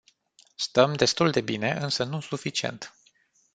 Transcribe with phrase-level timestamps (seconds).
[0.55, 2.93] Stăm destul de bine, însă nu suficient.